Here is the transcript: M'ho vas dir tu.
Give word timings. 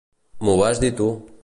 M'ho 0.47 0.55
vas 0.61 0.81
dir 0.85 0.93
tu. 1.03 1.11